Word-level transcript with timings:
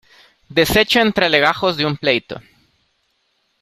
deshecho 0.49 0.99
entre 0.99 1.29
legajos 1.29 1.77
de 1.77 1.85
un 1.85 1.95
pleito. 1.95 2.41